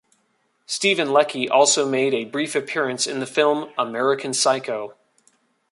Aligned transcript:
Steven 0.65 1.11
Leckie 1.13 1.47
also 1.47 1.87
made 1.87 2.11
a 2.15 2.25
brief 2.25 2.55
appearance 2.55 3.05
in 3.05 3.19
the 3.19 3.27
film, 3.27 3.71
"American 3.77 4.33
Psycho". 4.33 4.95